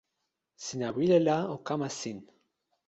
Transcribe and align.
sina 0.63 0.87
wile 0.95 1.17
la 1.27 1.37
o 1.53 1.55
kama 1.67 1.89
sin. 1.99 2.17